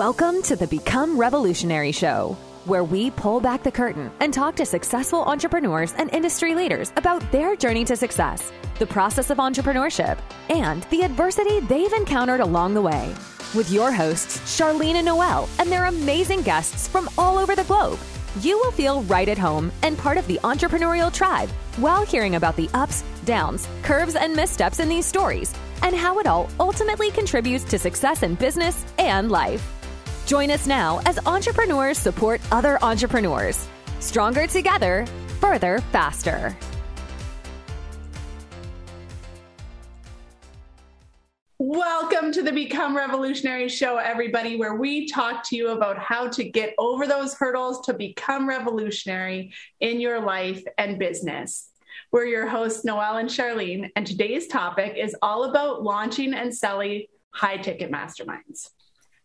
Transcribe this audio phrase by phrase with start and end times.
[0.00, 2.34] Welcome to the Become Revolutionary Show,
[2.64, 7.20] where we pull back the curtain and talk to successful entrepreneurs and industry leaders about
[7.30, 10.18] their journey to success, the process of entrepreneurship,
[10.48, 13.14] and the adversity they've encountered along the way.
[13.54, 17.98] With your hosts, Charlene and Noel, and their amazing guests from all over the globe,
[18.40, 22.56] you will feel right at home and part of the entrepreneurial tribe while hearing about
[22.56, 27.64] the ups, downs, curves, and missteps in these stories and how it all ultimately contributes
[27.64, 29.76] to success in business and life.
[30.30, 33.66] Join us now as entrepreneurs support other entrepreneurs.
[33.98, 35.04] Stronger together,
[35.40, 36.56] further, faster.
[41.58, 46.44] Welcome to the Become Revolutionary Show, everybody, where we talk to you about how to
[46.44, 51.70] get over those hurdles to become revolutionary in your life and business.
[52.12, 57.06] We're your hosts, Noel and Charlene, and today's topic is all about launching and selling
[57.32, 58.68] high ticket masterminds.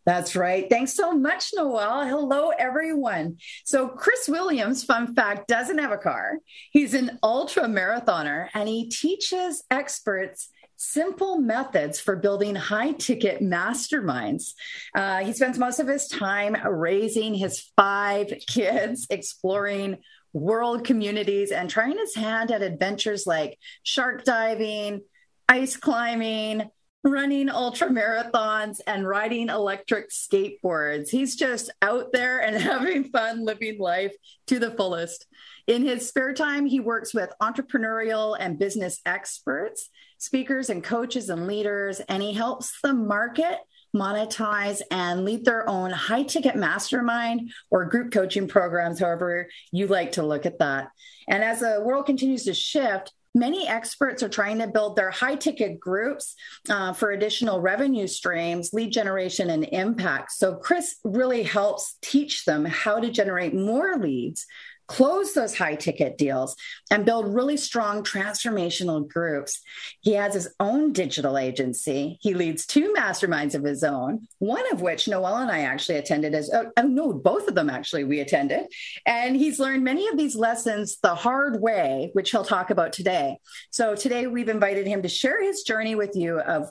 [0.06, 0.70] That's right.
[0.70, 2.06] Thanks so much, Noel.
[2.06, 3.38] Hello, everyone.
[3.64, 6.40] So, Chris Williams, fun fact, doesn't have a car.
[6.72, 14.54] He's an ultra marathoner and he teaches experts simple methods for building high ticket masterminds.
[14.94, 19.98] Uh, he spends most of his time raising his five kids, exploring
[20.34, 25.02] world communities, and trying his hand at adventures like shark diving,
[25.48, 26.70] ice climbing,
[27.06, 31.10] running ultra marathons and riding electric skateboards.
[31.10, 34.14] He's just out there and having fun living life
[34.48, 35.28] to the fullest.
[35.68, 41.48] In his spare time, he works with entrepreneurial and business experts, speakers and coaches and
[41.48, 43.60] leaders, and he helps them market,
[43.96, 50.14] monetize, and lead their own high ticket mastermind or group coaching programs, however you like
[50.14, 50.90] to look at that.
[51.28, 55.36] And as the world continues to shift, many experts are trying to build their high
[55.36, 56.36] ticket groups
[56.70, 60.32] uh, for additional revenue streams, lead generation, and impact.
[60.32, 64.48] So, Chris really helps teach them how to generate more leads
[64.88, 66.56] close those high ticket deals
[66.92, 69.62] and build really strong transformational groups.
[70.02, 72.18] He has his own digital agency.
[72.22, 76.34] He leads two masterminds of his own, one of which Noel and I actually attended
[76.34, 78.68] as oh, no, both of them actually we attended.
[79.06, 83.38] And he's learned many of these lessons the hard way, which he'll talk about today.
[83.72, 86.70] So today we've invited him to share his journey with you of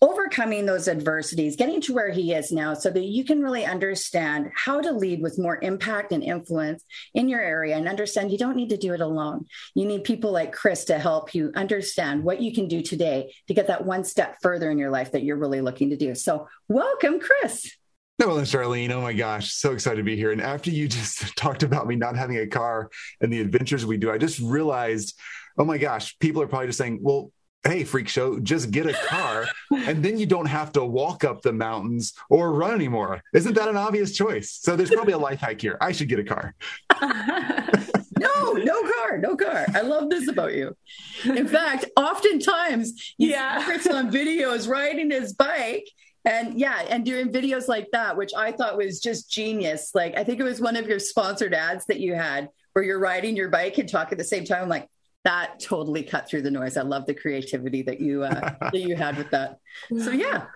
[0.00, 4.50] overcoming those adversities, getting to where he is now so that you can really understand
[4.54, 8.56] how to lead with more impact and influence in your area and understand you don't
[8.56, 9.46] need to do it alone.
[9.74, 13.54] You need people like Chris to help you understand what you can do today to
[13.54, 16.14] get that one step further in your life that you're really looking to do.
[16.14, 17.72] So, welcome, Chris.
[18.18, 18.90] No, Charlene.
[18.90, 20.32] Oh my gosh, so excited to be here.
[20.32, 23.96] And after you just talked about me not having a car and the adventures we
[23.96, 25.18] do, I just realized,
[25.56, 27.32] oh my gosh, people are probably just saying, well,
[27.64, 31.42] hey freak show just get a car and then you don't have to walk up
[31.42, 33.22] the mountains or run anymore.
[33.34, 34.58] Isn't that an obvious choice?
[34.62, 35.76] So there's probably a life hack here.
[35.80, 36.54] I should get a car.
[38.18, 39.64] No no car no car.
[39.74, 40.76] I love this about you.
[41.24, 43.62] In fact oftentimes yeah.
[43.64, 45.88] Chris on videos riding his bike
[46.24, 49.92] and yeah and doing videos like that which i thought was just genius.
[49.94, 52.98] Like i think it was one of your sponsored ads that you had where you're
[52.98, 54.62] riding your bike and talk at the same time.
[54.62, 54.88] I'm like
[55.24, 56.76] that totally cut through the noise.
[56.76, 59.58] I love the creativity that you uh, that you had with that.
[59.98, 60.46] So yeah,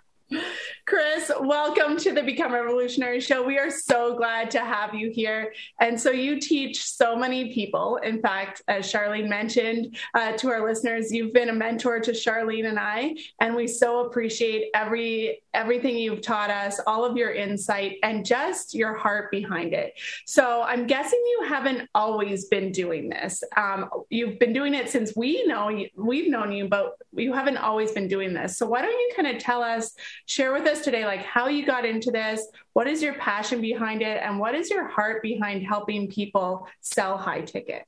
[0.84, 3.42] Chris, welcome to the Become Revolutionary Show.
[3.42, 5.54] We are so glad to have you here.
[5.80, 7.96] And so, you teach so many people.
[7.98, 12.68] In fact, as Charlene mentioned uh, to our listeners, you've been a mentor to Charlene
[12.68, 17.98] and I, and we so appreciate every everything you've taught us, all of your insight,
[18.02, 19.94] and just your heart behind it.
[20.26, 23.44] So, I'm guessing you haven't always been doing this.
[23.56, 27.92] Um, you've been doing it since we know we've known you, but you haven't always
[27.92, 28.58] been doing this.
[28.58, 29.94] So, why don't you kind of tell us?
[30.26, 34.02] share with us today like how you got into this what is your passion behind
[34.02, 37.84] it and what is your heart behind helping people sell high ticket?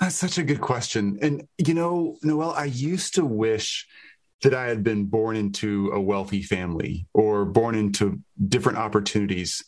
[0.00, 1.18] That's such a good question.
[1.22, 3.86] And you know noel i used to wish
[4.42, 9.64] that i had been born into a wealthy family or born into different opportunities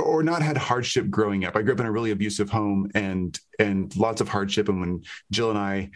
[0.00, 1.56] or not had hardship growing up.
[1.56, 4.68] I grew up in a really abusive home and and lots of hardship.
[4.68, 5.90] And when jill and i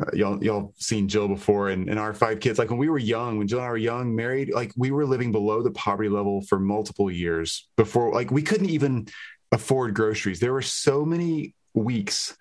[0.00, 2.58] uh, y'all y'all seen Jill before and, and our five kids.
[2.58, 5.06] Like when we were young, when Jill and I were young, married, like we were
[5.06, 8.12] living below the poverty level for multiple years before.
[8.12, 9.08] Like we couldn't even
[9.50, 10.40] afford groceries.
[10.40, 12.36] There were so many weeks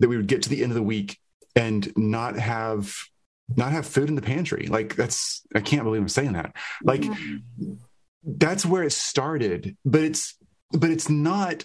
[0.00, 1.18] that we would get to the end of the week
[1.54, 2.94] and not have
[3.56, 4.66] not have food in the pantry.
[4.66, 6.54] Like that's I can't believe I'm saying that.
[6.82, 7.74] Like mm-hmm.
[8.24, 10.36] that's where it started, but it's
[10.72, 11.64] but it's not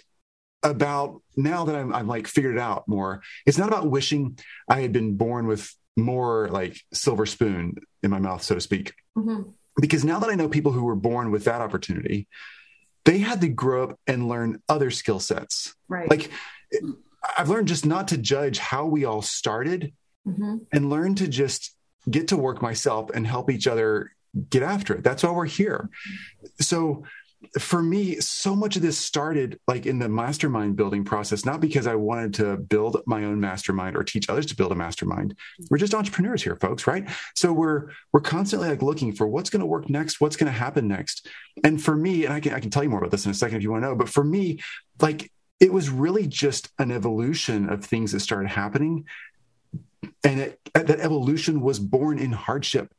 [0.64, 3.22] about now that I'm, I'm like figured it out more.
[3.46, 4.38] It's not about wishing
[4.68, 8.94] I had been born with more like silver spoon in my mouth, so to speak.
[9.16, 9.50] Mm-hmm.
[9.80, 12.26] because now that I know people who were born with that opportunity,
[13.04, 15.74] they had to grow up and learn other skill sets.
[15.88, 16.10] Right.
[16.10, 16.30] Like
[17.36, 19.92] I've learned just not to judge how we all started
[20.26, 20.58] mm-hmm.
[20.72, 21.76] and learn to just
[22.10, 24.12] get to work myself and help each other
[24.50, 25.04] get after it.
[25.04, 25.90] That's why we're here.
[26.60, 27.04] So
[27.58, 31.86] for me, so much of this started like in the mastermind building process, not because
[31.86, 35.34] I wanted to build my own mastermind or teach others to build a mastermind.
[35.34, 35.64] Mm-hmm.
[35.70, 37.08] We're just entrepreneurs here, folks, right?
[37.34, 40.58] So we're we're constantly like looking for what's going to work next, what's going to
[40.58, 41.28] happen next.
[41.62, 43.34] And for me, and I can I can tell you more about this in a
[43.34, 44.60] second if you want to know, but for me,
[45.00, 45.30] like
[45.60, 49.06] it was really just an evolution of things that started happening.
[50.22, 52.92] And it, that evolution was born in hardship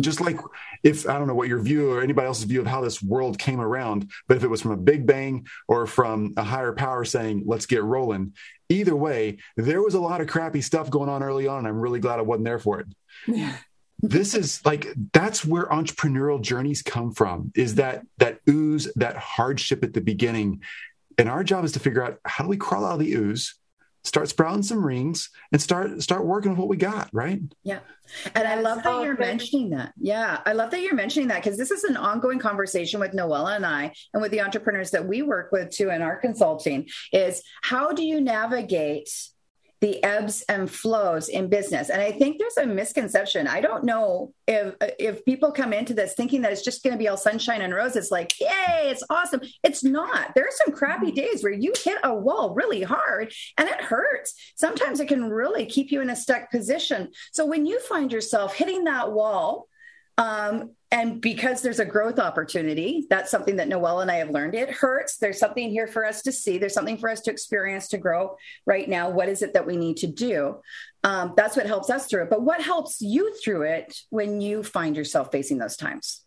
[0.00, 0.38] just like
[0.82, 3.38] if I don't know what your view or anybody else's view of how this world
[3.38, 7.04] came around, but if it was from a big bang or from a higher power
[7.04, 8.34] saying, let's get rolling,
[8.68, 11.58] either way, there was a lot of crappy stuff going on early on.
[11.58, 12.86] And I'm really glad I wasn't there for it.
[13.26, 13.56] Yeah.
[14.00, 19.82] this is like that's where entrepreneurial journeys come from is that that ooze that hardship
[19.82, 20.62] at the beginning
[21.18, 23.54] and our job is to figure out how do we crawl out of the ooze
[24.06, 27.40] start sprouting some rings and start start working with what we got right?
[27.64, 27.80] Yeah.
[28.36, 29.92] And i love that you're mentioning that.
[29.98, 30.40] Yeah.
[30.46, 33.66] I love that you're mentioning that because this is an ongoing conversation with noella and
[33.66, 37.92] i and with the entrepreneurs that we work with too in our consulting is how
[37.92, 39.10] do you navigate
[39.86, 41.90] the ebbs and flows in business.
[41.90, 43.46] And I think there's a misconception.
[43.46, 46.98] I don't know if if people come into this thinking that it's just going to
[46.98, 49.42] be all sunshine and roses, like, yay, it's awesome.
[49.62, 50.34] It's not.
[50.34, 54.34] There are some crappy days where you hit a wall really hard and it hurts.
[54.56, 57.12] Sometimes it can really keep you in a stuck position.
[57.30, 59.68] So when you find yourself hitting that wall,
[60.18, 64.54] um, and because there's a growth opportunity, that's something that Noel and I have learned.
[64.54, 65.16] It hurts.
[65.16, 66.58] There's something here for us to see.
[66.58, 68.36] There's something for us to experience to grow
[68.66, 69.10] right now.
[69.10, 70.60] What is it that we need to do?
[71.02, 72.30] Um, that's what helps us through it.
[72.30, 76.22] But what helps you through it when you find yourself facing those times?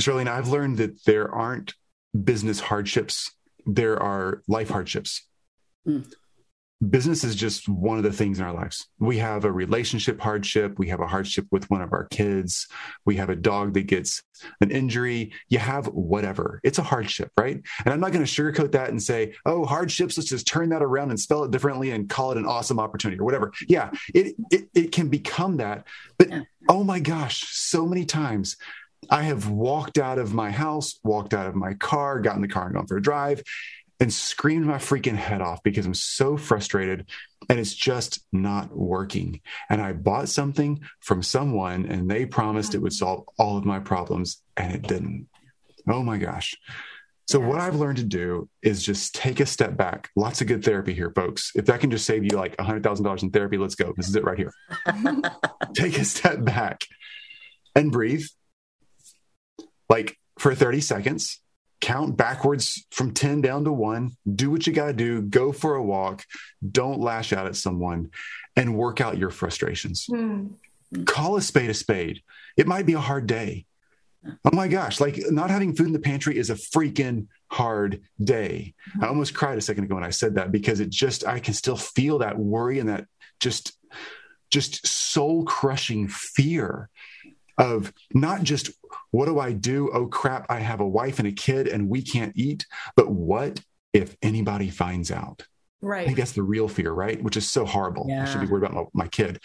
[0.00, 1.74] Charlene, I've learned that there aren't
[2.24, 3.30] business hardships,
[3.66, 5.26] there are life hardships.
[5.86, 6.10] Mm
[6.88, 8.88] business is just one of the things in our lives.
[8.98, 10.78] We have a relationship hardship.
[10.78, 12.68] We have a hardship with one of our kids.
[13.04, 14.22] We have a dog that gets
[14.62, 15.32] an injury.
[15.48, 16.60] You have whatever.
[16.64, 17.60] It's a hardship, right?
[17.84, 20.82] And I'm not going to sugarcoat that and say, oh, hardships, let's just turn that
[20.82, 23.52] around and spell it differently and call it an awesome opportunity or whatever.
[23.68, 25.86] Yeah, it, it, it can become that.
[26.16, 26.30] But
[26.68, 28.56] oh my gosh, so many times
[29.10, 32.48] I have walked out of my house, walked out of my car, got in the
[32.48, 33.42] car and gone for a drive
[34.00, 37.06] and screamed my freaking head off because I'm so frustrated
[37.48, 39.40] and it's just not working.
[39.68, 43.04] And I bought something from someone and they promised it would mm-hmm.
[43.04, 45.28] solve all of my problems and it didn't.
[45.86, 46.56] Oh my gosh.
[47.28, 50.10] So, what I've learned to do is just take a step back.
[50.16, 51.52] Lots of good therapy here, folks.
[51.54, 53.94] If that can just save you like $100,000 in therapy, let's go.
[53.96, 54.52] This is it right here.
[55.74, 56.84] take a step back
[57.76, 58.24] and breathe
[59.88, 61.40] like for 30 seconds
[61.80, 65.76] count backwards from 10 down to one, do what you got to do, go for
[65.76, 66.24] a walk,
[66.70, 68.10] don't lash out at someone,
[68.56, 70.06] and work out your frustrations.
[70.10, 70.52] Mm.
[71.06, 72.22] Call a spade a spade.
[72.56, 73.66] It might be a hard day.
[74.44, 78.74] Oh my gosh, like not having food in the pantry is a freaking hard day.
[79.00, 81.54] I almost cried a second ago when I said that because it just, I can
[81.54, 83.06] still feel that worry and that
[83.38, 83.72] just,
[84.50, 86.90] just soul crushing fear
[87.56, 88.70] of not just
[89.10, 89.90] what do I do?
[89.92, 92.66] Oh crap, I have a wife and a kid and we can't eat.
[92.96, 93.60] But what
[93.92, 95.46] if anybody finds out?
[95.80, 96.02] Right.
[96.02, 97.22] I think that's the real fear, right?
[97.22, 98.06] Which is so horrible.
[98.08, 98.22] Yeah.
[98.22, 99.40] I should be worried about my, my kid,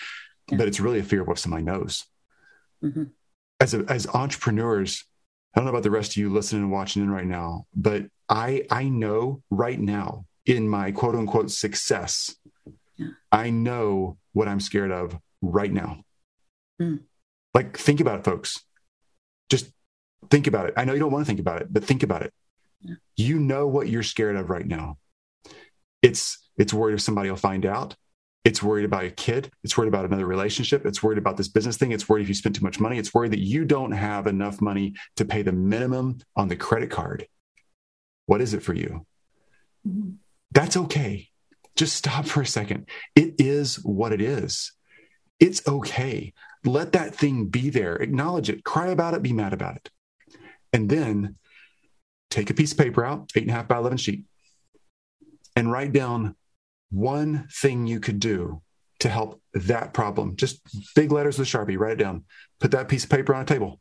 [0.51, 0.57] yeah.
[0.57, 2.05] but it's really a fear of what somebody knows.
[2.83, 3.03] Mm-hmm.
[3.59, 5.05] As a, as entrepreneurs,
[5.55, 8.03] I don't know about the rest of you listening and watching in right now, but
[8.27, 12.35] I I know right now in my quote unquote success,
[12.97, 13.07] yeah.
[13.31, 16.03] I know what I'm scared of right now.
[16.81, 17.01] Mm.
[17.53, 18.63] Like, think about it, folks.
[20.29, 20.73] Think about it.
[20.77, 22.33] I know you don't want to think about it, but think about it.
[22.81, 22.95] Yeah.
[23.15, 24.97] You know what you're scared of right now.
[26.01, 27.95] It's it's worried if somebody will find out.
[28.43, 29.49] It's worried about a kid.
[29.63, 30.85] It's worried about another relationship.
[30.85, 31.91] It's worried about this business thing.
[31.91, 32.99] It's worried if you spend too much money.
[32.99, 36.91] It's worried that you don't have enough money to pay the minimum on the credit
[36.91, 37.27] card.
[38.27, 39.05] What is it for you?
[39.87, 40.11] Mm-hmm.
[40.51, 41.29] That's okay.
[41.75, 42.87] Just stop for a second.
[43.15, 44.71] It is what it is.
[45.39, 46.33] It's okay.
[46.63, 47.95] Let that thing be there.
[47.95, 48.63] Acknowledge it.
[48.63, 49.23] Cry about it.
[49.23, 49.89] Be mad about it.
[50.75, 51.37] And then
[52.29, 54.25] take a piece of paper out, eight and a half by 11 sheet,
[55.55, 56.35] and write down
[56.91, 58.61] one thing you could do
[58.99, 60.35] to help that problem.
[60.35, 60.59] Just
[60.93, 62.25] big letters with Sharpie, write it down.
[62.59, 63.79] Put that piece of paper on a table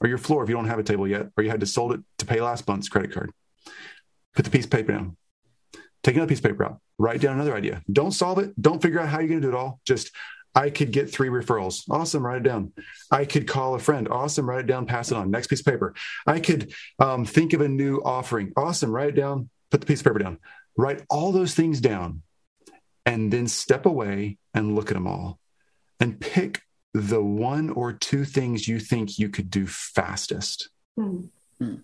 [0.00, 1.92] or your floor if you don't have a table yet, or you had to sold
[1.92, 3.30] it to pay last month's credit card.
[4.34, 5.18] Put the piece of paper down.
[6.02, 6.80] Take another piece of paper out.
[6.98, 7.82] Write down another idea.
[7.92, 8.58] Don't solve it.
[8.58, 9.80] Don't figure out how you're going to do it all.
[9.86, 10.12] Just
[10.56, 11.84] I could get three referrals.
[11.90, 12.72] Awesome, write it down.
[13.10, 14.08] I could call a friend.
[14.08, 15.30] Awesome, write it down, pass it on.
[15.30, 15.94] Next piece of paper.
[16.26, 18.52] I could um, think of a new offering.
[18.56, 20.38] Awesome, write it down, put the piece of paper down.
[20.76, 22.22] Write all those things down
[23.04, 25.38] and then step away and look at them all
[26.00, 26.62] and pick
[26.94, 30.70] the one or two things you think you could do fastest.
[30.98, 31.74] Mm-hmm.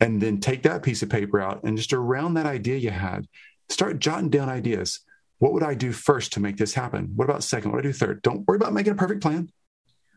[0.00, 3.26] And then take that piece of paper out and just around that idea you had,
[3.70, 5.00] start jotting down ideas.
[5.38, 7.12] What would I do first to make this happen?
[7.14, 7.72] What about second?
[7.72, 8.22] What do I do third?
[8.22, 9.50] Don't worry about making a perfect plan.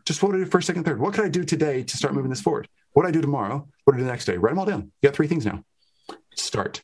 [0.05, 0.99] Just what would I do first, second, third?
[0.99, 2.67] What could I do today to start moving this forward?
[2.93, 3.67] What do I do tomorrow?
[3.83, 4.37] What do I do the next day?
[4.37, 4.91] Write them all down.
[5.01, 5.63] You got three things now.
[6.35, 6.81] Start.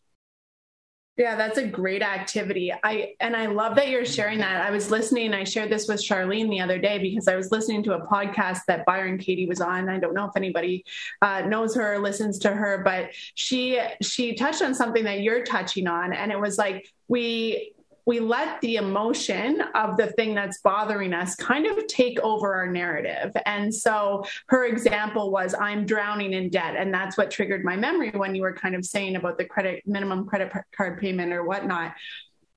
[1.17, 2.73] Yeah, that's a great activity.
[2.83, 4.61] I and I love that you're sharing that.
[4.61, 7.83] I was listening, I shared this with Charlene the other day because I was listening
[7.83, 9.87] to a podcast that Byron Katie was on.
[9.87, 10.83] I don't know if anybody
[11.21, 15.43] uh, knows her or listens to her, but she she touched on something that you're
[15.43, 17.71] touching on, and it was like we
[18.05, 22.67] we let the emotion of the thing that's bothering us kind of take over our
[22.67, 23.35] narrative.
[23.45, 26.75] And so her example was, I'm drowning in debt.
[26.77, 29.83] And that's what triggered my memory when you were kind of saying about the credit
[29.87, 31.93] minimum credit card payment or whatnot.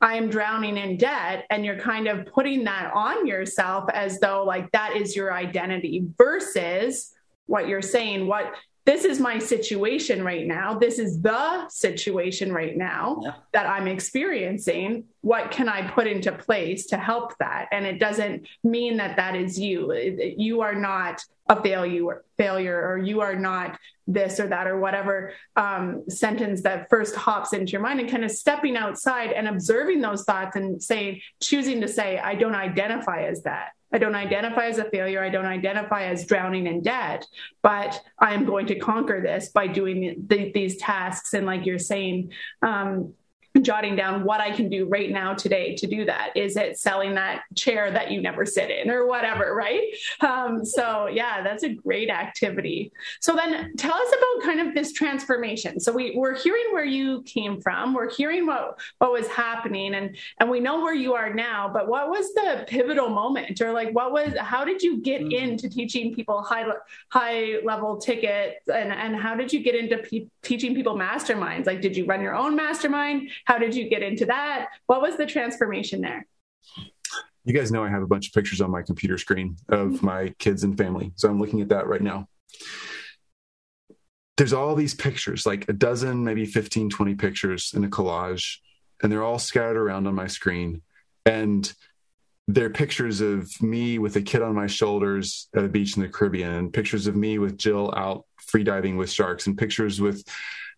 [0.01, 1.47] I am drowning in debt.
[1.51, 6.05] And you're kind of putting that on yourself as though like that is your identity
[6.19, 7.13] versus
[7.47, 8.55] what you're saying, what
[8.89, 10.79] this is my situation right now.
[10.79, 13.33] This is the situation right now yeah.
[13.53, 15.05] that I'm experiencing.
[15.21, 17.69] What can I put into place to help that?
[17.71, 19.93] And it doesn't mean that that is you.
[20.39, 25.35] You are not a failure, failure, or you are not this or that or whatever
[25.55, 30.01] um, sentence that first hops into your mind, and kind of stepping outside and observing
[30.01, 34.67] those thoughts and saying, choosing to say, I don't identify as that I don't identify
[34.67, 35.23] as a failure.
[35.23, 37.27] I don't identify as drowning in debt,
[37.63, 41.35] but I am going to conquer this by doing the, these tasks.
[41.35, 43.15] And like you're saying, um,
[43.63, 46.31] jotting down what I can do right now today to do that.
[46.37, 49.83] Is it selling that chair that you never sit in or whatever, right?
[50.21, 52.93] Um, so, yeah, that's a great activity.
[53.21, 55.81] So, then tell us about kind of this transformation.
[55.81, 60.17] So, we, we're hearing where you came from, we're hearing what, what was happening, and,
[60.39, 63.91] and we know where you are now, but what was the pivotal moment or like
[63.93, 65.51] what was, how did you get mm-hmm.
[65.51, 66.67] into teaching people high,
[67.09, 71.67] high level tickets and, and how did you get into pe- teaching people masterminds?
[71.67, 73.31] Like, did you run your own mastermind?
[73.49, 74.69] How did you get into that?
[74.89, 76.27] What was the transformation there?
[77.47, 80.07] You guys know I have a bunch of pictures on my computer screen of mm-hmm.
[80.07, 81.13] my kids and family.
[81.17, 82.29] So I'm looking at that right now.
[84.37, 88.59] There's all these pictures, like a dozen, maybe 15, 20 pictures in a collage,
[89.03, 90.83] and they're all scattered around on my screen.
[91.25, 91.73] And
[92.49, 96.09] they're pictures of me with a kid on my shoulders at a beach in the
[96.11, 100.23] Caribbean, and pictures of me with Jill out freediving with sharks, and pictures with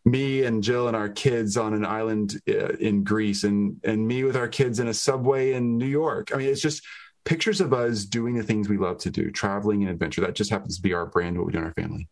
[0.04, 4.24] me and Jill and our kids on an island uh, in Greece and and me
[4.24, 6.30] with our kids in a subway in New York.
[6.32, 6.82] I mean, it's just
[7.24, 10.22] pictures of us doing the things we love to do, traveling and adventure.
[10.22, 12.08] That just happens to be our brand, what we do in our family.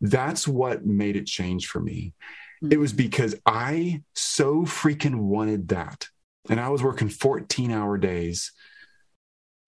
[0.00, 2.14] That's what made it change for me.
[2.62, 2.72] Mm-hmm.
[2.72, 6.08] It was because I so freaking wanted that.
[6.48, 8.52] And I was working 14 hour days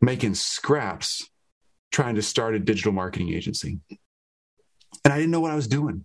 [0.00, 1.28] making scraps
[1.90, 3.80] trying to start a digital marketing agency.
[5.04, 6.04] And I didn't know what I was doing.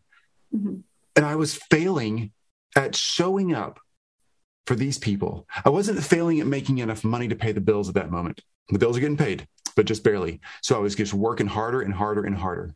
[0.54, 0.78] Mm-hmm.
[1.16, 2.32] And I was failing
[2.76, 3.80] at showing up
[4.66, 5.48] for these people.
[5.64, 8.42] I wasn't failing at making enough money to pay the bills at that moment.
[8.70, 10.40] The bills are getting paid, but just barely.
[10.62, 12.74] So I was just working harder and harder and harder.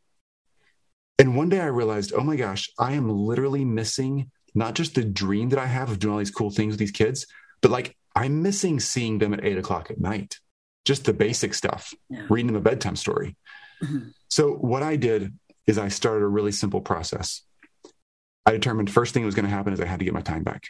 [1.20, 5.04] And one day I realized, oh my gosh, I am literally missing not just the
[5.04, 7.26] dream that I have of doing all these cool things with these kids,
[7.62, 10.38] but like I'm missing seeing them at eight o'clock at night,
[10.86, 12.26] just the basic stuff, yeah.
[12.30, 13.36] reading them a bedtime story.
[13.84, 14.10] Mm-hmm.
[14.30, 15.34] So what I did
[15.66, 17.44] is I started a really simple process.
[18.48, 20.22] I determined first thing that was going to happen is I had to get my
[20.22, 20.70] time back.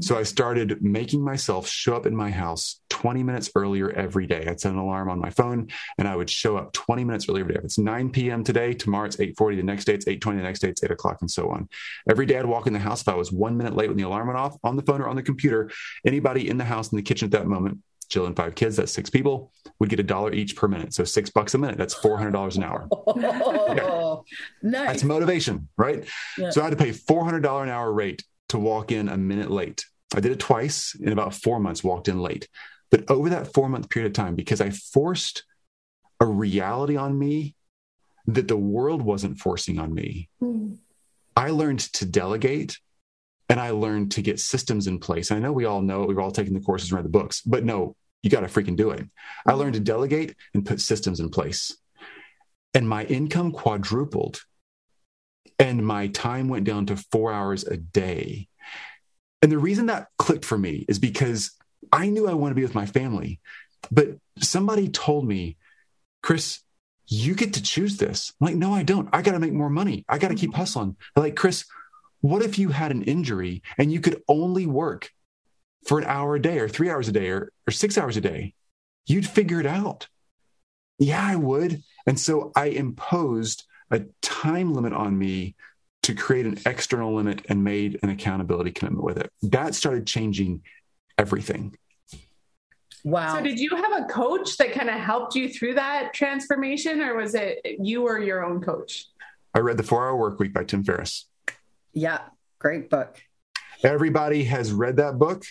[0.00, 4.44] So I started making myself show up in my house 20 minutes earlier every day.
[4.46, 7.44] I'd set an alarm on my phone and I would show up 20 minutes earlier
[7.44, 7.58] every day.
[7.60, 8.44] If it's 9 p.m.
[8.44, 11.18] today, tomorrow it's 8.40, the next day it's 8.20, the next day it's 8 o'clock
[11.22, 11.70] and so on.
[12.10, 13.00] Every day I'd walk in the house.
[13.00, 15.08] If I was one minute late when the alarm went off on the phone or
[15.08, 15.70] on the computer,
[16.04, 17.78] anybody in the house in the kitchen at that moment,
[18.14, 20.94] Jill and five kids, that's six people, would get a dollar each per minute.
[20.94, 22.88] So six bucks a minute, that's $400 an hour.
[23.06, 24.24] Oh,
[24.62, 24.70] yeah.
[24.70, 24.86] nice.
[24.86, 26.04] That's motivation, right?
[26.38, 26.50] Yeah.
[26.50, 29.84] So I had to pay $400 an hour rate to walk in a minute late.
[30.14, 32.48] I did it twice in about four months, walked in late.
[32.90, 35.44] But over that four month period of time, because I forced
[36.20, 37.56] a reality on me
[38.26, 40.78] that the world wasn't forcing on me, mm.
[41.36, 42.78] I learned to delegate
[43.48, 45.30] and I learned to get systems in place.
[45.30, 46.08] I know we all know it.
[46.08, 48.76] we've all taken the courses and read the books, but no, you got to freaking
[48.76, 49.06] do it.
[49.46, 49.58] I hmm.
[49.58, 51.76] learned to delegate and put systems in place.
[52.72, 54.40] And my income quadrupled
[55.58, 58.48] and my time went down to four hours a day.
[59.42, 61.52] And the reason that clicked for me is because
[61.92, 63.40] I knew I want to be with my family,
[63.90, 65.58] But somebody told me,
[66.22, 66.60] Chris,
[67.06, 68.32] you get to choose this.
[68.40, 69.10] I'm like, no, I don't.
[69.12, 70.06] I got to make more money.
[70.08, 70.60] I got to keep mm-hmm.
[70.60, 70.96] hustling.
[71.14, 71.66] They're like, Chris,
[72.22, 75.10] what if you had an injury and you could only work
[75.86, 78.20] for an hour a day or three hours a day or, or six hours a
[78.20, 78.54] day?
[79.06, 80.08] You'd figure it out.
[80.98, 81.82] Yeah, I would.
[82.06, 85.54] And so I imposed a time limit on me
[86.04, 89.30] to create an external limit and made an accountability commitment with it.
[89.42, 90.62] That started changing
[91.18, 91.76] everything.
[93.04, 93.36] Wow.
[93.36, 97.16] So did you have a coach that kind of helped you through that transformation or
[97.16, 99.06] was it you or your own coach?
[99.54, 101.26] I read The 4-Hour Work Week by Tim Ferriss.
[101.92, 102.20] Yeah,
[102.58, 103.22] great book.
[103.82, 105.44] Everybody has read that book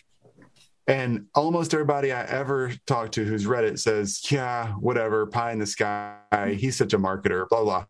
[0.88, 5.60] and almost everybody I ever talked to who's read it says, "Yeah, whatever, pie in
[5.60, 6.58] the sky.
[6.58, 7.86] He's such a marketer, blah blah."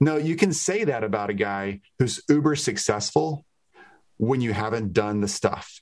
[0.00, 3.44] No, you can say that about a guy who's uber successful
[4.16, 5.80] when you haven't done the stuff.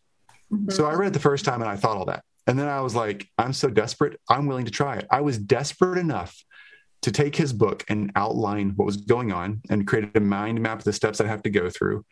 [0.52, 0.70] Mm-hmm.
[0.70, 2.24] So I read it the first time and I thought all that.
[2.46, 4.18] And then I was like, I'm so desperate.
[4.28, 5.06] I'm willing to try it.
[5.10, 6.34] I was desperate enough
[7.02, 10.78] to take his book and outline what was going on and create a mind map
[10.78, 12.04] of the steps I have to go through.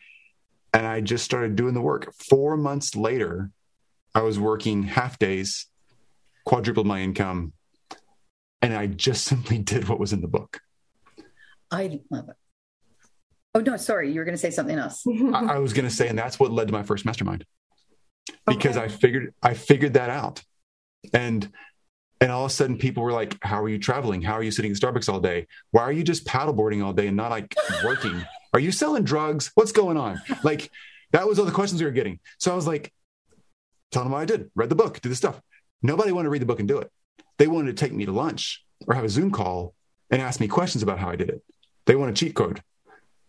[0.73, 2.13] And I just started doing the work.
[2.29, 3.51] Four months later,
[4.17, 5.67] I was working half days,
[6.43, 7.53] quadrupled my income,
[8.63, 10.59] and I just simply did what was in the book.
[11.69, 12.35] I love it.
[13.53, 15.03] Oh no, sorry, you were going to say something else.
[15.33, 17.45] I, I was going to say, and that's what led to my first mastermind
[18.47, 18.85] because okay.
[18.85, 20.41] I figured I figured that out.
[21.13, 21.47] And
[22.19, 24.23] and all of a sudden people were like, How are you traveling?
[24.23, 25.45] How are you sitting in Starbucks all day?
[25.69, 28.25] Why are you just paddleboarding all day and not like working?
[28.51, 29.51] Are you selling drugs?
[29.53, 30.19] What's going on?
[30.43, 30.71] Like
[31.11, 32.19] that was all the questions we were getting.
[32.39, 32.91] So I was like,
[33.91, 35.41] tell them what I did, read the book, did the stuff.
[35.81, 36.91] Nobody wanted to read the book and do it.
[37.37, 39.73] They wanted to take me to lunch or have a Zoom call
[40.09, 41.43] and ask me questions about how I did it.
[41.85, 42.61] They want a cheat code.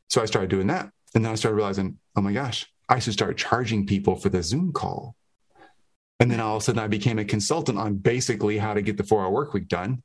[0.09, 0.91] So I started doing that.
[1.15, 4.43] And then I started realizing, oh my gosh, I should start charging people for the
[4.43, 5.15] Zoom call.
[6.21, 8.97] And then all of a sudden I became a consultant on basically how to get
[8.97, 10.03] the four hour work week done.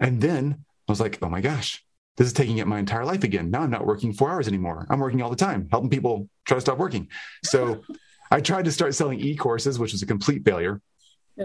[0.00, 1.84] And then I was like, oh my gosh,
[2.16, 3.50] this is taking up my entire life again.
[3.50, 4.86] Now I'm not working four hours anymore.
[4.90, 7.08] I'm working all the time, helping people try to stop working.
[7.44, 7.82] So
[8.30, 10.80] I tried to start selling e courses, which was a complete failure.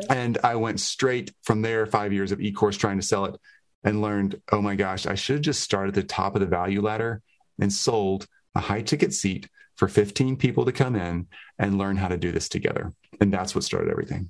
[0.10, 3.40] And I went straight from there, five years of e course trying to sell it
[3.84, 6.48] and learned, oh my gosh, I should have just started at the top of the
[6.48, 7.22] value ladder
[7.60, 12.08] and sold a high ticket seat for 15 people to come in and learn how
[12.08, 12.94] to do this together.
[13.20, 14.30] And that's what started everything.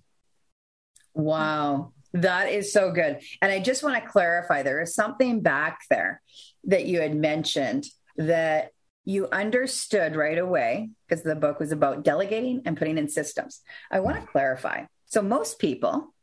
[1.13, 1.91] Wow.
[2.13, 3.19] That is so good.
[3.41, 6.21] And I just want to clarify there is something back there
[6.65, 7.85] that you had mentioned
[8.17, 8.71] that
[9.05, 13.61] you understood right away because the book was about delegating and putting in systems.
[13.89, 14.27] I want to mm.
[14.27, 14.85] clarify.
[15.05, 16.13] So, most people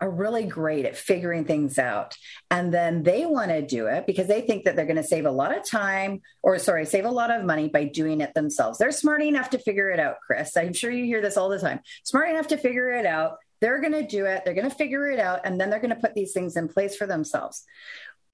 [0.00, 2.16] are really great at figuring things out.
[2.50, 5.24] And then they want to do it because they think that they're going to save
[5.24, 8.78] a lot of time or, sorry, save a lot of money by doing it themselves.
[8.78, 10.56] They're smart enough to figure it out, Chris.
[10.56, 11.80] I'm sure you hear this all the time.
[12.02, 13.38] Smart enough to figure it out.
[13.60, 14.42] They're going to do it.
[14.44, 15.40] They're going to figure it out.
[15.44, 17.64] And then they're going to put these things in place for themselves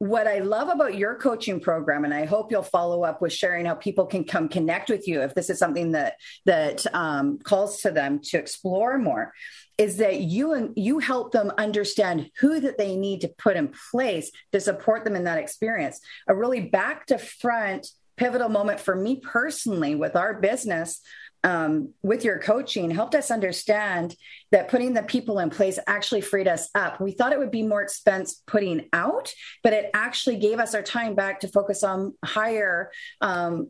[0.00, 3.66] what I love about your coaching program, and I hope you'll follow up with sharing
[3.66, 6.14] how people can come connect with you if this is something that
[6.46, 9.34] that um, calls to them to explore more,
[9.76, 13.74] is that you and you help them understand who that they need to put in
[13.90, 16.00] place to support them in that experience.
[16.26, 17.86] A really back to front
[18.16, 21.02] pivotal moment for me personally with our business
[21.42, 24.14] um, with your coaching helped us understand
[24.50, 27.00] that putting the people in place actually freed us up.
[27.00, 30.83] We thought it would be more expense putting out, but it actually gave us our
[30.83, 33.68] time back to focus on higher, um,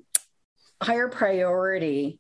[0.83, 2.19] higher priority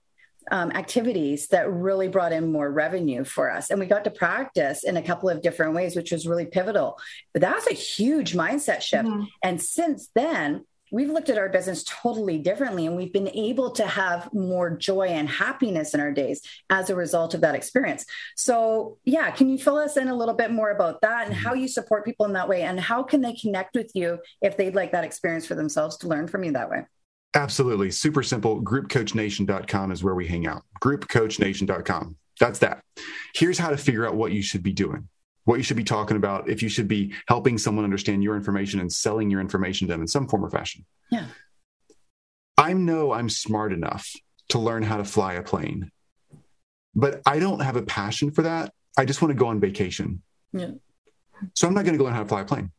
[0.51, 3.71] um, activities that really brought in more revenue for us.
[3.71, 6.99] And we got to practice in a couple of different ways, which was really pivotal.
[7.33, 9.09] But that was a huge mindset shift.
[9.09, 9.25] Mm-hmm.
[9.43, 13.87] And since then, we've looked at our business totally differently and we've been able to
[13.87, 18.05] have more joy and happiness in our days as a result of that experience.
[18.37, 21.55] So, yeah, can you fill us in a little bit more about that and how
[21.55, 24.75] you support people in that way and how can they connect with you if they'd
[24.75, 26.85] like that experience for themselves to learn from you that way?
[27.35, 27.91] Absolutely.
[27.91, 28.61] Super simple.
[28.63, 30.63] Groupcoachnation.com is where we hang out.
[30.83, 32.17] Groupcoachnation.com.
[32.41, 32.83] That's that.
[33.35, 35.09] Here's how to figure out what you should be doing
[35.51, 38.79] what you should be talking about, if you should be helping someone understand your information
[38.79, 40.87] and selling your information to them in some form or fashion.
[41.11, 41.27] Yeah.
[42.57, 44.13] I know I'm smart enough
[44.51, 45.91] to learn how to fly a plane,
[46.95, 48.73] but I don't have a passion for that.
[48.97, 50.23] I just want to go on vacation.
[50.53, 50.71] Yeah.
[51.57, 52.71] So I'm not going to go learn how to fly a plane.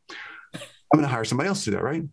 [0.54, 0.62] I'm
[0.98, 2.04] going to hire somebody else to do that, right?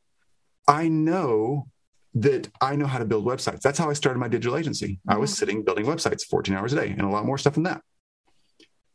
[0.67, 1.69] I know
[2.15, 3.61] that I know how to build websites.
[3.61, 4.95] That's how I started my digital agency.
[4.95, 5.11] Mm-hmm.
[5.11, 5.39] I was mm-hmm.
[5.39, 7.81] sitting building websites 14 hours a day and a lot more stuff than that.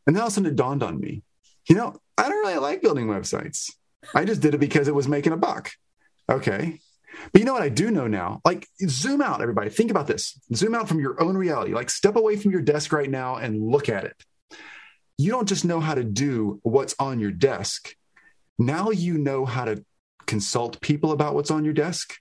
[0.06, 1.22] And then all of a sudden it dawned on me
[1.68, 3.70] you know, I don't really like building websites.
[4.14, 5.70] I just did it because it was making a buck.
[6.28, 6.78] Okay.
[7.32, 8.40] But you know what I do know now?
[8.44, 9.70] Like, zoom out, everybody.
[9.70, 10.38] Think about this.
[10.54, 11.72] Zoom out from your own reality.
[11.72, 14.16] Like, step away from your desk right now and look at it.
[15.16, 17.94] you don't just know how to do what's on your desk.
[18.58, 19.84] Now you know how to
[20.26, 22.14] consult people about what's on your desk.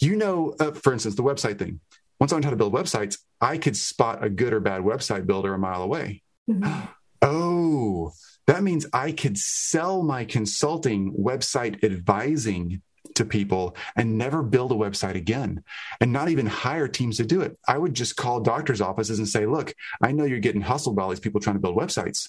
[0.00, 1.80] You know, uh, for instance, the website thing.
[2.20, 5.26] Once I learned how to build websites, I could spot a good or bad website
[5.26, 6.22] builder a mile away.
[6.48, 6.86] Mm-hmm.
[7.22, 8.12] Oh,
[8.46, 12.82] that means I could sell my consulting website advising
[13.14, 15.62] to people and never build a website again
[16.00, 17.58] and not even hire teams to do it.
[17.66, 21.02] I would just call doctors' offices and say, look, I know you're getting hustled by
[21.02, 22.28] all these people trying to build websites.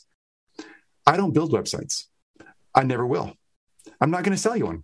[1.05, 2.05] I don't build websites.
[2.73, 3.33] I never will.
[4.01, 4.83] I'm not going to sell you one.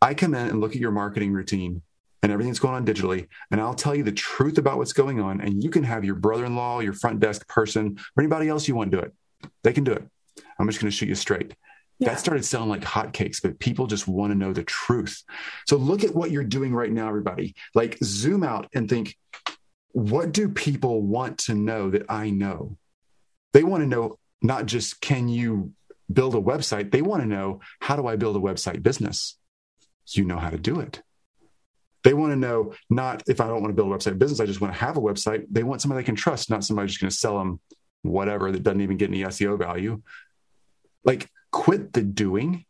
[0.00, 1.82] I come in and look at your marketing routine
[2.22, 5.20] and everything that's going on digitally, and I'll tell you the truth about what's going
[5.20, 5.40] on.
[5.40, 8.66] And you can have your brother in law, your front desk person, or anybody else
[8.66, 9.14] you want to do it.
[9.62, 10.04] They can do it.
[10.58, 11.54] I'm just going to shoot you straight.
[11.98, 12.10] Yeah.
[12.10, 15.22] That started selling like hotcakes, but people just want to know the truth.
[15.66, 17.54] So look at what you're doing right now, everybody.
[17.74, 19.16] Like zoom out and think,
[19.92, 22.76] what do people want to know that I know?
[23.54, 25.72] They want to know not just can you
[26.12, 29.38] build a website, they want to know how do I build a website business?
[30.08, 31.02] You know how to do it.
[32.04, 34.46] They want to know not if I don't want to build a website business, I
[34.46, 35.46] just want to have a website.
[35.50, 37.58] They want somebody they can trust, not somebody just going to sell them
[38.08, 40.02] whatever that doesn't even get any SEO value.
[41.04, 42.64] Like quit the doing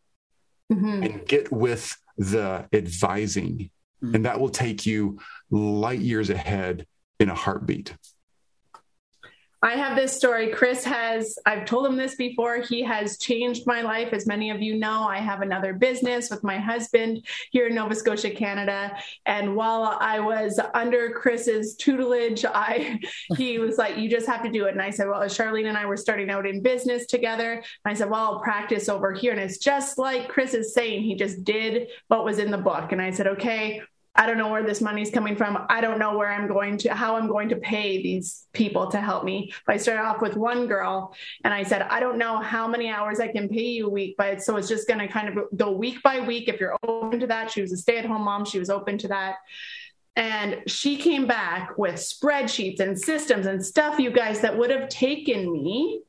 [0.72, 1.02] mm-hmm.
[1.02, 3.70] and get with the advising.
[4.02, 4.14] Mm-hmm.
[4.14, 5.18] And that will take you
[5.50, 6.86] light years ahead
[7.18, 7.94] in a heartbeat.
[9.62, 10.48] I have this story.
[10.48, 12.60] Chris has, I've told him this before.
[12.60, 14.12] He has changed my life.
[14.12, 17.94] As many of you know, I have another business with my husband here in Nova
[17.94, 18.94] Scotia, Canada.
[19.24, 23.00] And while I was under Chris's tutelage, I
[23.36, 24.72] he was like, You just have to do it.
[24.72, 27.52] And I said, Well, Charlene and I were starting out in business together.
[27.52, 29.32] And I said, Well, I'll practice over here.
[29.32, 32.92] And it's just like Chris is saying, he just did what was in the book.
[32.92, 33.80] And I said, Okay,
[34.16, 35.66] I don't know where this money's coming from.
[35.68, 39.00] I don't know where I'm going to, how I'm going to pay these people to
[39.00, 39.52] help me.
[39.66, 42.88] But I started off with one girl and I said, I don't know how many
[42.88, 45.44] hours I can pay you a week, but so it's just going to kind of
[45.56, 46.48] go week by week.
[46.48, 48.44] If you're open to that, she was a stay at home mom.
[48.44, 49.36] She was open to that.
[50.16, 54.88] And she came back with spreadsheets and systems and stuff, you guys, that would have
[54.88, 56.02] taken me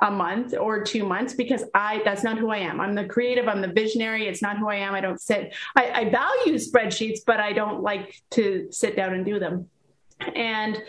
[0.00, 2.80] a month or two months because I that's not who I am.
[2.80, 4.28] I'm the creative, I'm the visionary.
[4.28, 4.94] It's not who I am.
[4.94, 9.24] I don't sit, I, I value spreadsheets, but I don't like to sit down and
[9.24, 9.68] do them.
[10.34, 10.80] And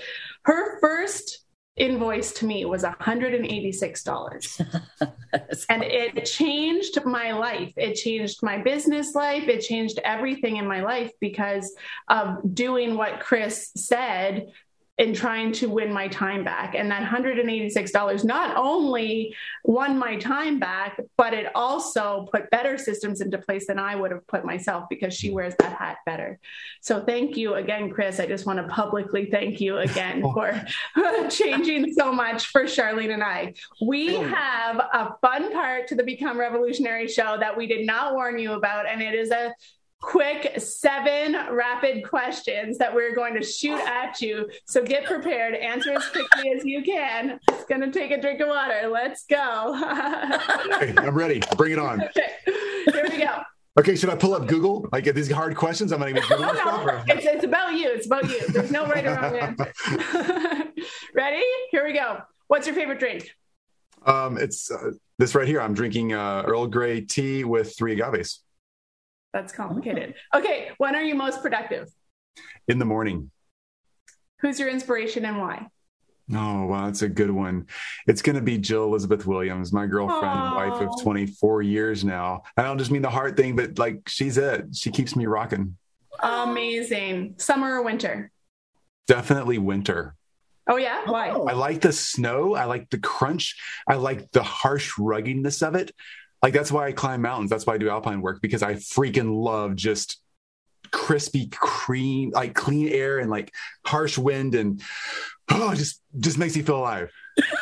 [0.44, 1.44] her first
[1.76, 4.80] invoice to me was $186.
[5.70, 7.74] and it changed my life.
[7.78, 9.48] It changed my business life.
[9.48, 11.74] It changed everything in my life because
[12.10, 14.48] of doing what Chris said
[15.00, 16.76] in trying to win my time back.
[16.76, 19.34] And that $186 not only
[19.64, 24.12] won my time back, but it also put better systems into place than I would
[24.12, 26.38] have put myself because she wears that hat better.
[26.82, 28.20] So thank you again, Chris.
[28.20, 30.34] I just want to publicly thank you again oh.
[30.34, 30.62] for
[31.30, 33.54] changing so much for Charlene and I.
[33.82, 38.38] We have a fun part to the Become Revolutionary show that we did not warn
[38.38, 39.54] you about, and it is a
[40.02, 44.50] quick seven rapid questions that we're going to shoot at you.
[44.66, 47.40] So get prepared, answer as quickly as you can.
[47.50, 48.88] It's going to take a drink of water.
[48.92, 49.76] Let's go.
[50.74, 51.42] okay, I'm ready.
[51.58, 52.04] Bring it on.
[52.10, 53.42] Okay, here we go.
[53.80, 54.90] Okay, should I pull up Google?
[54.92, 55.92] Like get these hard questions?
[55.92, 57.04] I'm going to Google no, no.
[57.08, 57.90] It's, it's about you.
[57.90, 58.48] It's about you.
[58.48, 59.74] There's no right or wrong answer.
[61.14, 61.44] Ready?
[61.72, 62.20] Here we go.
[62.48, 63.30] What's your favorite drink?
[64.06, 65.62] Um, it's uh, this right here.
[65.62, 68.40] I'm drinking uh, Earl Grey tea with three agaves.
[69.34, 70.16] That's complicated.
[70.34, 71.90] Okay, when are you most productive?
[72.68, 73.32] In the morning.
[74.40, 75.68] Who's your inspiration and why?
[76.32, 77.68] Oh, wow, that's a good one.
[78.06, 82.44] It's going to be Jill Elizabeth Williams, my girlfriend and wife of 24 years now.
[82.56, 84.76] I don't just mean the heart thing, but like she's it.
[84.76, 85.76] She keeps me rocking.
[86.22, 87.36] Amazing.
[87.38, 88.32] Summer or winter?
[89.08, 90.16] Definitely winter.
[90.68, 91.02] Oh, yeah?
[91.10, 91.30] Why?
[91.30, 92.54] I like the snow.
[92.54, 93.56] I like the crunch.
[93.88, 95.92] I like the harsh ruggedness of it.
[96.42, 97.50] Like that's why I climb mountains.
[97.50, 100.22] That's why I do alpine work because I freaking love just
[100.92, 103.54] crispy cream like clean air and like
[103.86, 104.82] harsh wind and
[105.52, 107.12] oh just just makes me feel alive.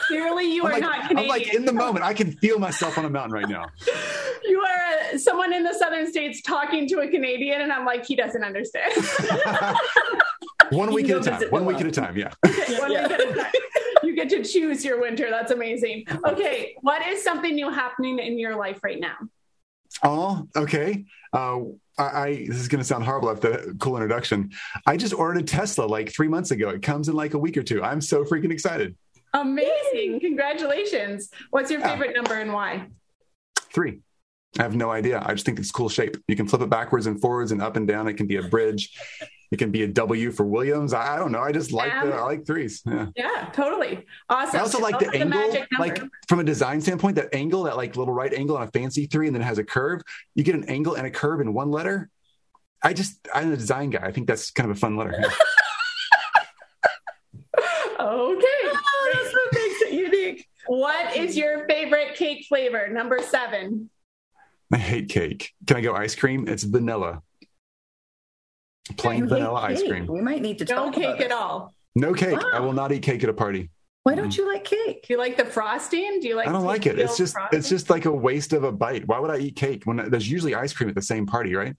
[0.08, 1.18] Clearly you I'm are like, not Canadian.
[1.20, 3.66] I'm like in the moment I can feel myself on a mountain right now.
[4.44, 8.06] You are a, someone in the southern states talking to a Canadian and I'm like
[8.06, 8.94] he doesn't understand.
[10.70, 11.50] One week at a time.
[11.50, 13.08] one week at a time yeah, okay, one yeah.
[13.08, 13.52] week at a time.
[13.54, 13.67] You
[14.18, 15.30] get to choose your winter.
[15.30, 16.06] That's amazing.
[16.26, 19.16] Okay, what is something new happening in your life right now?
[20.04, 21.06] Oh, okay.
[21.32, 21.60] Uh,
[21.98, 24.52] I, I, this is going to sound horrible after that cool introduction.
[24.86, 26.70] I just ordered a Tesla like three months ago.
[26.70, 27.84] It comes in like a week or two.
[27.84, 28.96] I'm so freaking excited.
[29.34, 30.20] Amazing!
[30.20, 31.30] Congratulations.
[31.52, 32.88] What's your favorite number and why?
[33.74, 34.00] Three.
[34.58, 35.22] I have no idea.
[35.24, 36.18] I just think it's cool shape.
[36.28, 38.08] You can flip it backwards and forwards and up and down.
[38.08, 38.98] It can be a bridge.
[39.50, 40.94] It can be a W for Williams.
[40.94, 41.40] I, I don't know.
[41.40, 42.82] I just like Um, the I like threes.
[42.86, 43.08] Yeah.
[43.16, 44.06] Yeah, totally.
[44.30, 44.60] Awesome.
[44.60, 47.78] I also like Those the angle, magic like from a design standpoint, that angle, that
[47.78, 50.02] like little right angle on a fancy three, and then it has a curve.
[50.36, 52.10] You get an angle and a curve in one letter.
[52.84, 54.02] I just, I'm a design guy.
[54.04, 55.16] I think that's kind of a fun letter.
[55.18, 55.28] Yeah.
[58.00, 58.00] okay.
[58.00, 60.48] Oh, that's what makes it unique.
[60.68, 62.88] What is your favorite cake flavor?
[62.90, 63.90] Number seven.
[64.72, 65.54] I hate cake.
[65.66, 66.48] Can I go ice cream?
[66.48, 67.22] It's vanilla.
[68.98, 69.90] Plain You vanilla ice cake.
[69.90, 70.08] cream.
[70.08, 71.32] We might need to No talk cake about at this.
[71.38, 71.74] all.
[71.96, 72.40] No cake.
[72.54, 73.70] I will not eat cake at a party.
[74.04, 75.04] Why don't you like cake?
[75.06, 76.20] Do you like the frosting?
[76.22, 76.48] Do you like?
[76.48, 76.98] I don't like it.
[76.98, 77.60] It's just frosting?
[77.60, 79.06] it's just like a waste of a bite.
[79.06, 81.76] Why would I eat cake when there's usually ice cream at the same party, right?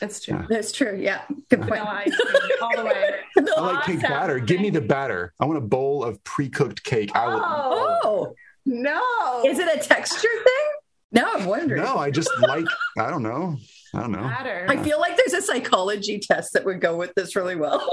[0.00, 0.34] That's true.
[0.40, 0.46] Yeah.
[0.50, 0.96] That's true.
[1.00, 1.20] Yeah.
[1.50, 1.70] Good point.
[1.74, 3.10] Vanilla ice cream all the way.
[3.56, 4.40] I like cake batter.
[4.40, 5.32] Give me the batter.
[5.38, 7.12] I want a bowl of pre-cooked cake.
[7.14, 7.40] I will.
[7.44, 8.34] Oh Oh,
[8.66, 9.42] no!
[9.46, 10.64] is it a texture thing?
[11.12, 11.82] No, I'm wondering.
[11.82, 12.66] No, I just like.
[12.98, 13.56] I don't know.
[13.98, 14.22] I don't know.
[14.22, 14.66] batter?
[14.68, 17.88] I feel like there's a psychology test that would go with this really well.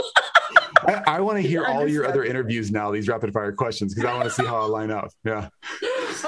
[0.88, 2.92] I, I want to hear all your other interviews now.
[2.92, 5.10] These rapid fire questions because I want to see how I line up.
[5.24, 5.50] Yeah.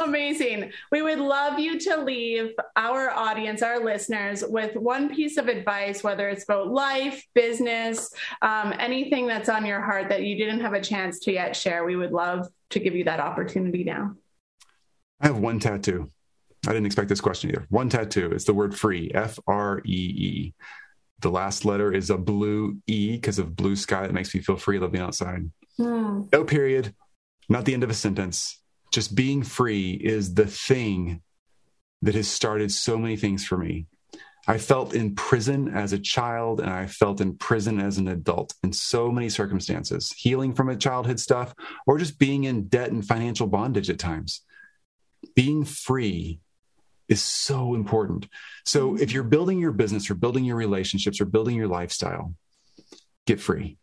[0.03, 0.71] Amazing.
[0.91, 6.03] We would love you to leave our audience, our listeners, with one piece of advice,
[6.03, 8.11] whether it's about life, business,
[8.41, 11.85] um, anything that's on your heart that you didn't have a chance to yet share.
[11.85, 14.15] We would love to give you that opportunity now.
[15.19, 16.11] I have one tattoo.
[16.67, 17.65] I didn't expect this question either.
[17.69, 18.31] One tattoo.
[18.31, 19.09] It's the word free.
[19.13, 20.53] F R E E.
[21.21, 24.05] The last letter is a blue E because of blue sky.
[24.05, 25.49] It makes me feel free living outside.
[25.77, 26.23] Hmm.
[26.31, 26.93] No period.
[27.47, 28.59] Not the end of a sentence.
[28.91, 31.21] Just being free is the thing
[32.01, 33.87] that has started so many things for me.
[34.49, 38.53] I felt in prison as a child and I felt in prison as an adult
[38.63, 41.53] in so many circumstances, healing from a childhood stuff
[41.85, 44.41] or just being in debt and financial bondage at times.
[45.35, 46.39] Being free
[47.09, 48.27] is so important.
[48.65, 49.03] So mm-hmm.
[49.03, 52.33] if you're building your business or building your relationships or building your lifestyle,
[53.25, 53.77] get free.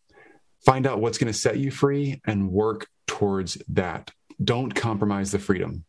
[0.65, 4.11] Find out what's going to set you free and work towards that.
[4.43, 5.85] Don't compromise the freedom.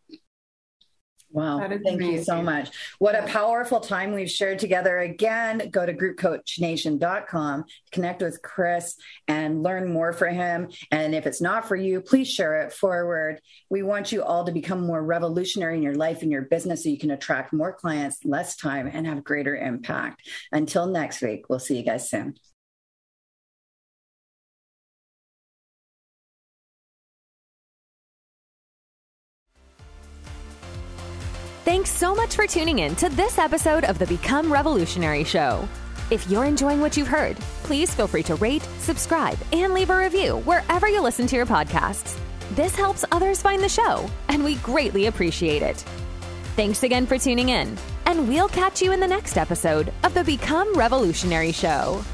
[1.36, 1.60] Wow.
[1.60, 2.69] Thank you so much.
[2.98, 5.00] What a powerful time we've shared together.
[5.00, 8.95] Again, go to groupcoachnation.com, connect with Chris
[9.28, 10.69] and learn more for him.
[10.91, 13.41] And if it's not for you, please share it forward.
[13.69, 16.89] We want you all to become more revolutionary in your life and your business so
[16.89, 20.26] you can attract more clients, less time, and have greater impact.
[20.54, 22.36] Until next week, we'll see you guys soon.
[31.65, 35.67] Thanks so much for tuning in to this episode of the Become Revolutionary Show.
[36.12, 39.97] If you're enjoying what you've heard, please feel free to rate, subscribe, and leave a
[39.97, 42.19] review wherever you listen to your podcasts.
[42.51, 45.84] This helps others find the show, and we greatly appreciate it.
[46.56, 47.75] Thanks again for tuning in,
[48.06, 52.06] and we'll catch you in the next episode of the Become Revolutionary Show.